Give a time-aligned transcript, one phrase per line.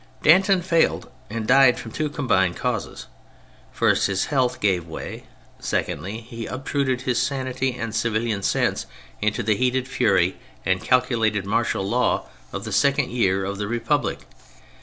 [0.23, 3.05] Danton failed and died from two combined causes:
[3.71, 5.25] first his health gave way,
[5.59, 8.87] secondly he obtruded his sanity and civilian sense
[9.21, 14.21] into the heated fury and calculated martial law of the second year of the Republic.